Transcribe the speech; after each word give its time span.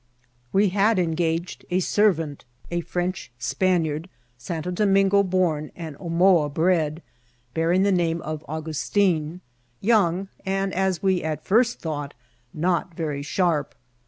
We 0.51 0.69
had 0.69 0.97
engaged 0.97 1.63
a 1.69 1.79
servant, 1.79 2.43
a 2.71 2.81
French 2.81 3.31
Spaniard, 3.37 4.09
St. 4.35 4.73
Domingo 4.73 5.21
born 5.21 5.69
and 5.75 5.95
Oipoa 5.97 6.49
bred^ 6.51 7.01
bearing 7.53 7.83
the 7.83 7.91
name 7.91 8.19
of 8.23 8.43
Augustin; 8.49 9.41
young, 9.79 10.27
and, 10.43 10.73
as 10.73 11.03
we 11.03 11.21
at 11.23 11.45
first 11.45 11.81
thought, 11.81 12.15
not 12.51 12.95
very 12.95 13.21
sharp. 13.21 13.75